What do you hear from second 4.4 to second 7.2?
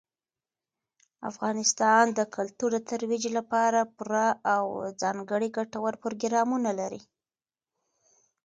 او ځانګړي ګټور پروګرامونه لري.